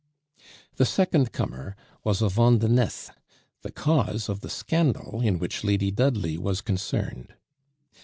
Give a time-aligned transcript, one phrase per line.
[0.77, 3.11] The second comer was a Vandenesse,
[3.61, 7.35] the cause of the scandal in which Lady Dudley was concerned.